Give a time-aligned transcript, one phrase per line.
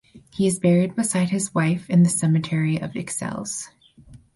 [0.33, 3.67] He is buried beside his wife in the cemetery of Ixelles.